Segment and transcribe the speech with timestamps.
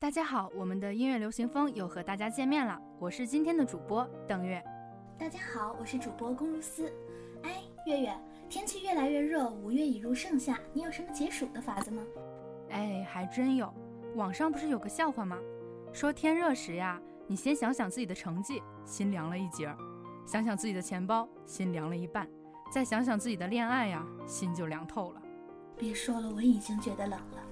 [0.00, 4.62] 大家好，我们的音乐流行风又和大家见面了，我是今天的主播邓月。
[5.18, 6.88] 大家好，我是主播龚如思。
[7.42, 8.16] 哎，月月，
[8.48, 12.00] 天气越来越热，五月已入盛夏，你有什么解暑的法子吗？
[12.70, 13.74] 哎，还真有。
[14.14, 15.36] 网上不是有个笑话吗？
[15.92, 19.76] 说天热时呀，你先想想自己的成绩，心凉了一截儿；
[20.24, 22.24] 想想自己的钱包，心凉了一半；
[22.70, 25.20] 再想想自己的恋爱呀，心就凉透了。
[25.76, 27.47] 别说了，我已经觉得冷了。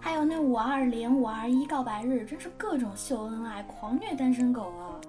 [0.00, 5.00] 还有那五二零、五二一告白日，真是各种秀恩爱、狂虐单身狗啊！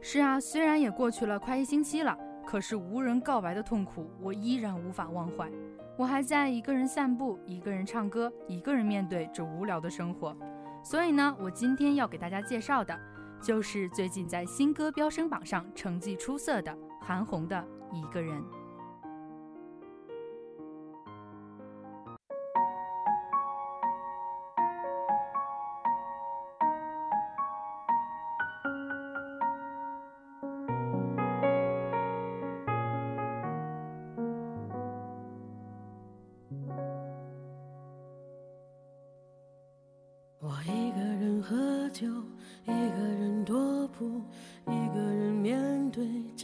[0.00, 2.16] 是啊，虽然也过去了快一星期了，
[2.46, 5.50] 可是无人告白的痛苦，我依然无法忘怀。
[5.98, 10.36] 我还在一个人散步，一个人唱歌，一个人面对这无聊的生活。
[10.82, 12.96] 所以呢，我今天要给大家介绍的，
[13.42, 17.56] 就是最近在新歌飙升榜上成绩出色的韩红的
[17.96, 18.40] 《一个人》。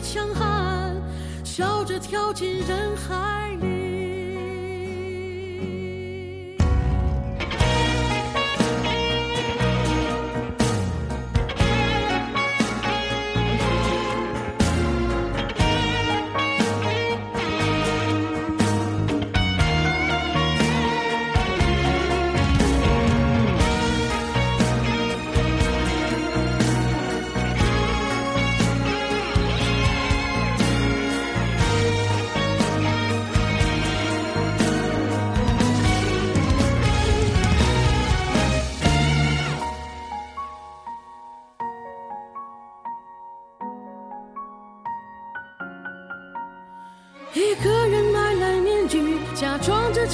[0.00, 0.94] 强悍，
[1.44, 3.77] 笑着跳进人海里。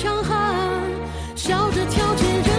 [0.05, 0.55] 强悍，
[1.35, 2.54] 笑着跳进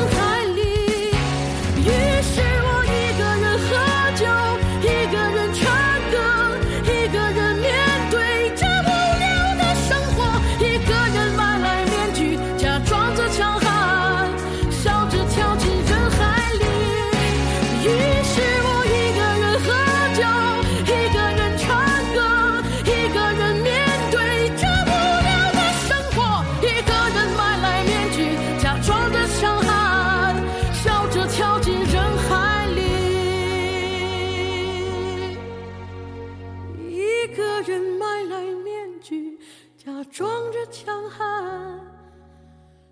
[39.86, 41.80] 假装着强悍，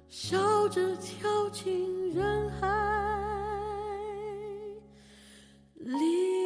[0.07, 2.68] 笑着跳进人海
[5.74, 6.43] 里。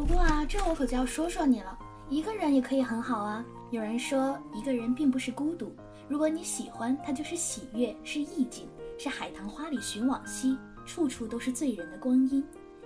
[0.00, 1.78] 不过啊，这我可就要说说你了。
[2.08, 3.44] 一个人也可以很好啊。
[3.70, 5.76] 有人说，一个人并不是孤独，
[6.08, 8.66] 如果你喜欢，它就是喜悦，是意境，
[8.96, 10.56] 是海棠花里寻往昔，
[10.86, 12.42] 处处都是醉人的光阴。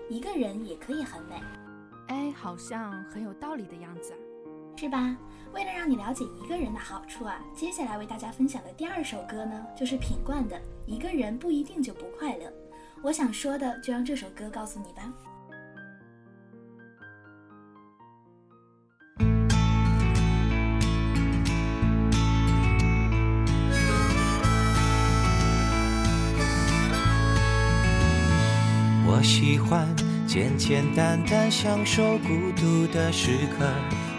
[0.09, 1.41] 一个人也可以很美。
[2.09, 4.13] 哎，好像很有道理的样子，
[4.75, 5.17] 是吧？
[5.53, 12.47] 为了让你了解一个人的好处啊，接下来为大家分享的第二首歌呢，就是品冠的《一个人不一定就不快乐》。
[13.05, 15.15] 我想说的，就让这首歌告诉你吧。
[30.67, 33.67] 简单单享受孤独的时刻，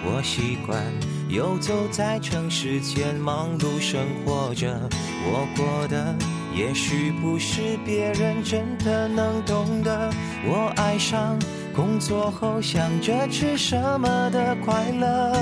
[0.06, 0.80] 我习惯
[1.28, 4.80] 游走在城市间忙碌生活着，
[5.26, 6.14] 我过的
[6.56, 10.14] 也许不是别人真的能懂得。
[10.46, 11.36] 我爱上
[11.76, 15.34] 工作后想着吃什么的快乐，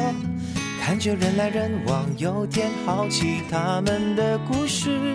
[0.81, 5.13] 看着人来人往，有点好奇他们的故事。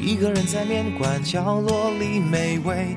[0.00, 2.96] 一个人在面馆角落里美味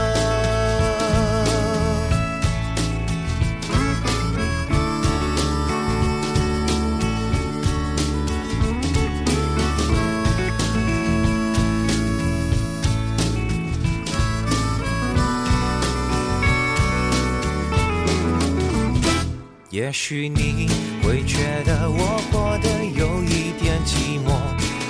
[19.71, 20.67] 也许你
[21.01, 24.35] 会觉得我过得有一点寂寞，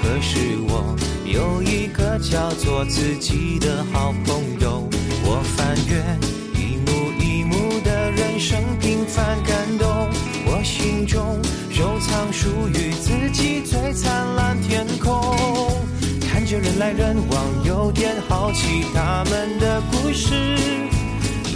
[0.02, 4.90] 可是我有一个叫做自己的好朋友。
[5.24, 6.04] 我翻阅
[6.60, 10.10] 一幕一幕的人生平凡感动，
[10.48, 11.40] 我心中
[11.70, 15.38] 收藏属于自己最灿烂天空。
[16.22, 20.34] 看着人来人往，有点好奇他们的故事。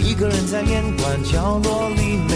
[0.00, 2.35] 一个人在面馆角落里。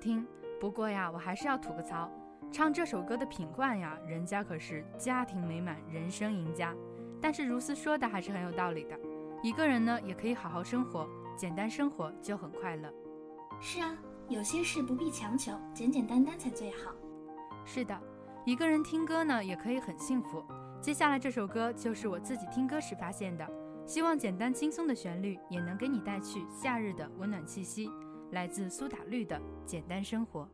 [0.00, 0.26] 听，
[0.58, 2.10] 不过呀，我还是要吐个槽。
[2.50, 6.74] 唱这首歌的品冠呀，人家可是家庭美满、人生赢家。
[7.20, 8.98] 但是如斯说的还是很有道理的。
[9.42, 12.92] 一个人呢，也可以好好生活，简单生活就很快乐。
[13.60, 13.94] 是啊，
[14.28, 16.92] 有些事不必强求，简简单单才最好。
[17.64, 17.96] 是的，
[18.46, 20.42] 一个人听歌呢，也可以很幸福。
[20.80, 23.46] 接下来这首歌就是我自己听歌时发现的，
[23.86, 27.88] 希望简单轻松的旋律也能给你带去夏日的温暖气息。
[28.30, 30.48] 来自苏打绿的简单生活。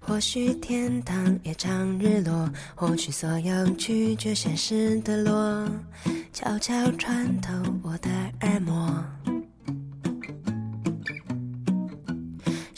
[0.00, 5.68] 或许天堂也常日落，或许所有拒绝现实的落，
[6.32, 7.52] 悄悄穿透
[7.84, 9.17] 我的耳膜。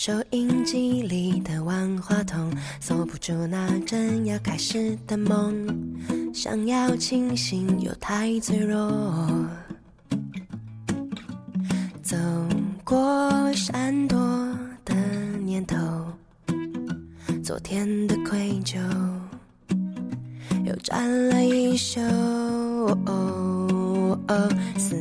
[0.02, 5.69] 收音机里的万花筒，锁不住那正要开始的梦。
[6.33, 8.83] 想要清醒又太脆弱，
[12.00, 12.16] 走
[12.83, 14.19] 过闪躲
[14.87, 14.95] 的
[15.45, 15.76] 念头，
[17.45, 18.78] 昨天的愧疚
[20.64, 22.00] 又沾了一宿。
[24.78, 24.97] 思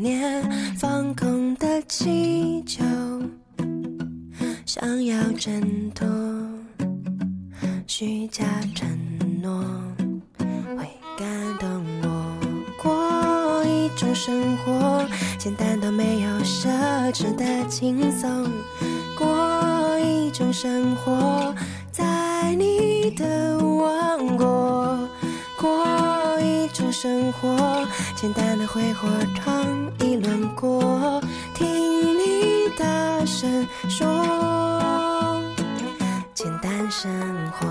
[0.00, 0.42] 念
[0.78, 2.82] 放空的气球。
[4.84, 6.04] 想要挣脱
[7.86, 8.84] 虚假承
[9.40, 9.64] 诺，
[10.76, 10.84] 会
[11.16, 11.28] 感
[11.60, 12.36] 动我。
[12.82, 15.06] 过一种生活，
[15.38, 16.68] 简单到没有奢
[17.12, 18.50] 侈的轻松。
[19.16, 21.54] 过一种生活，
[21.92, 24.98] 在你的王国。
[25.60, 25.86] 过
[26.40, 27.86] 一种生活，
[28.16, 29.64] 简单的挥霍闯
[30.00, 31.22] 一轮过。
[31.54, 31.68] 听
[32.18, 34.60] 你大声说。
[37.02, 37.10] 生
[37.50, 37.66] 活。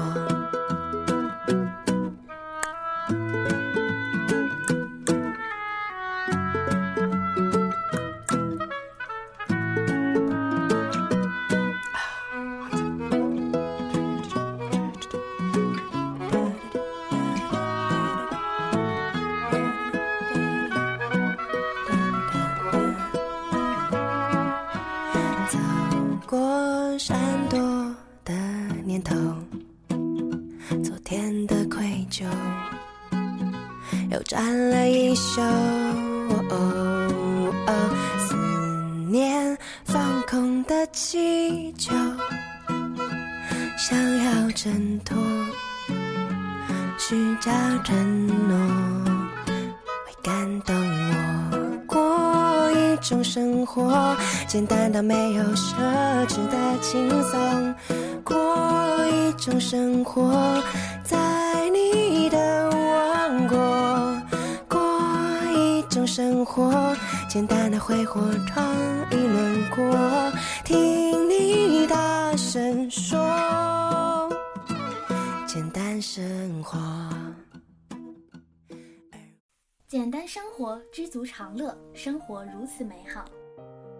[38.20, 38.36] 思
[39.10, 41.94] 念放空的气球
[43.78, 45.18] 想要挣脱
[46.98, 47.52] 虚假
[47.84, 48.58] 承诺
[50.06, 51.86] 会感动我。
[51.88, 54.16] 过一种生活
[54.48, 55.76] 简单到没有奢
[56.28, 57.76] 侈的轻松。
[58.24, 60.32] 过一种生活
[67.34, 68.76] 简单的挥霍闯
[69.10, 70.30] 一轮过，
[70.66, 73.18] 听你大声说，
[75.48, 76.78] 简单生活。
[79.88, 83.24] 简单生活，知足常乐，生活如此美好。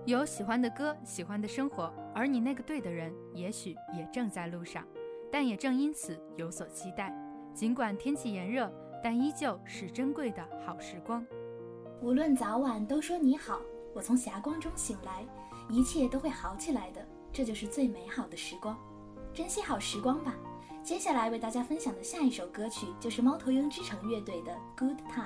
[0.04, 4.86] 有喜欢的歌，喜欢的生活，而你那个对的人，也许也正在路上，
[5.32, 7.16] 但也正因此有所期待。
[7.54, 8.70] 尽管天气炎热，
[9.02, 11.26] 但依旧是珍贵的好时光。
[12.02, 13.62] 无论早晚，都说你好。
[13.94, 15.24] 我从霞光中醒来，
[15.70, 17.08] 一切都会好起来的。
[17.32, 18.76] 这就是最美好的时光，
[19.32, 20.34] 珍惜好时光吧。
[20.82, 25.26] 接下来为大家分享的下一首歌曲，就是猫头鹰之城乐队的《Good Time》。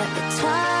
[0.00, 0.79] at the top.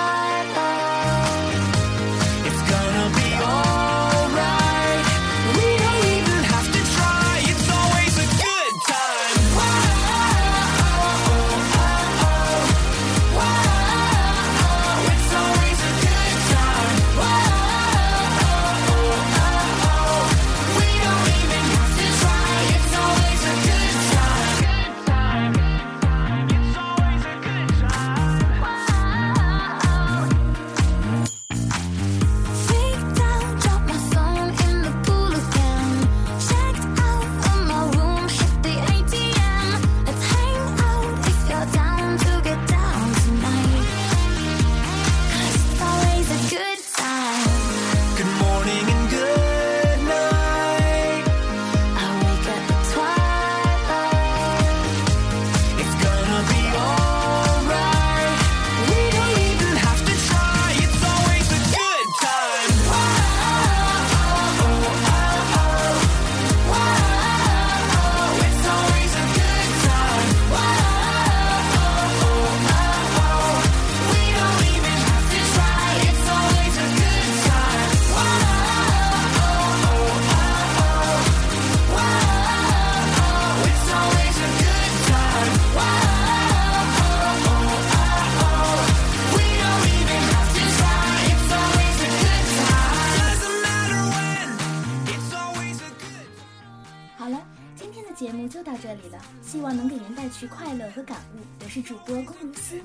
[98.60, 101.38] 就到这里了，希望能给您带去快乐和感悟。
[101.64, 102.82] 我是主播龚如心。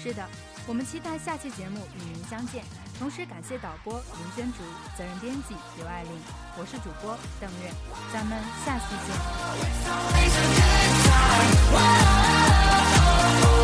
[0.00, 0.24] 是的，
[0.64, 2.62] 我们期待下期节目与您相见。
[3.00, 4.02] 同时感谢导播林
[4.36, 4.58] 娟竹、
[4.96, 6.12] 责任编辑刘爱玲，
[6.56, 7.72] 我是主播邓月，
[8.12, 9.16] 咱们下期见。
[13.50, 13.57] Oh,